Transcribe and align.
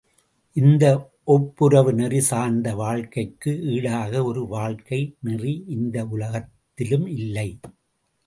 இந்த 0.55 0.85
ஒப்புரவு 1.27 1.91
நெறி 1.93 2.21
சார்ந்த 2.21 2.69
வாழ்க்கைக்கு 2.75 3.51
ஈடாக 3.73 4.23
ஒரு 4.23 4.43
வாழ்க்கை 4.47 4.99
நெறி 5.19 5.53
இந்த 5.75 6.05
உலகத்திலும் 6.07 7.07
இல்லை! 7.17 7.49